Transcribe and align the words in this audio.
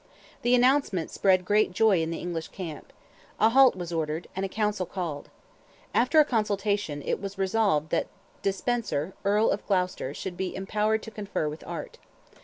The 0.41 0.55
announcement 0.55 1.11
spread 1.11 1.45
"great 1.45 1.73
joy" 1.73 2.01
in 2.01 2.09
the 2.09 2.17
English 2.17 2.47
camp. 2.47 2.91
A 3.39 3.49
halt 3.49 3.75
was 3.75 3.93
ordered, 3.93 4.27
and 4.35 4.43
a 4.43 4.49
council 4.49 4.87
called. 4.87 5.29
After 5.93 6.19
a 6.19 6.25
consultation, 6.25 7.03
it 7.03 7.21
was 7.21 7.37
resolved 7.37 7.91
that 7.91 8.07
de 8.41 8.51
Spencer, 8.51 9.13
Earl 9.23 9.51
of 9.51 9.63
Gloucester, 9.67 10.15
should 10.15 10.37
be 10.37 10.55
empowered 10.55 11.03
to 11.03 11.11
confer 11.11 11.47
with 11.47 11.63
Art. 11.67 11.99